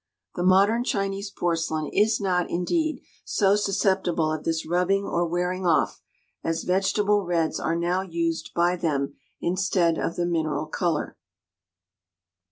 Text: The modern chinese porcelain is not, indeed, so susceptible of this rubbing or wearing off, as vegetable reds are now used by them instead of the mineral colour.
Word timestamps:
The 0.33 0.41
modern 0.41 0.83
chinese 0.83 1.29
porcelain 1.29 1.85
is 1.93 2.19
not, 2.19 2.49
indeed, 2.49 3.03
so 3.23 3.55
susceptible 3.55 4.31
of 4.33 4.43
this 4.45 4.65
rubbing 4.65 5.05
or 5.05 5.27
wearing 5.27 5.67
off, 5.67 6.01
as 6.43 6.63
vegetable 6.63 7.23
reds 7.23 7.59
are 7.59 7.75
now 7.75 8.01
used 8.01 8.49
by 8.55 8.77
them 8.77 9.13
instead 9.41 9.99
of 9.99 10.15
the 10.15 10.25
mineral 10.25 10.65
colour. 10.65 11.17